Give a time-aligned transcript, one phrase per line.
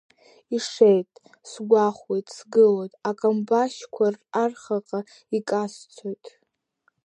[0.55, 1.09] Ишеит,
[1.49, 4.07] сгәахәуеит, сгылоит, акамбашьқәа
[4.43, 4.99] архаҟа
[5.37, 6.25] икасцоит.